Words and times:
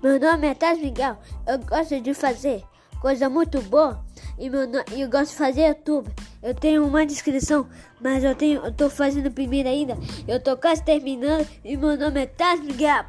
Meu 0.00 0.20
nome 0.20 0.46
é 0.46 0.54
Taz 0.54 0.80
Miguel. 0.80 1.18
Eu 1.44 1.58
gosto 1.58 2.00
de 2.00 2.14
fazer 2.14 2.62
coisa 3.00 3.28
muito 3.28 3.60
boa 3.62 4.04
e 4.38 4.48
meu 4.48 4.66
no... 4.66 4.78
eu 4.96 5.10
gosto 5.10 5.32
de 5.32 5.36
fazer 5.36 5.68
YouTube. 5.68 6.08
Eu 6.40 6.54
tenho 6.54 6.86
uma 6.86 7.04
descrição, 7.04 7.66
mas 8.00 8.22
eu 8.22 8.34
tenho, 8.34 8.64
eu 8.64 8.72
tô 8.72 8.88
fazendo 8.88 9.28
primeiro 9.30 9.68
ainda. 9.68 9.98
Eu 10.28 10.40
tô 10.40 10.56
quase 10.56 10.84
terminando 10.84 11.46
e 11.64 11.76
meu 11.76 11.96
nome 11.96 12.22
é 12.22 12.26
Taz 12.26 12.60
Miguel. 12.60 13.06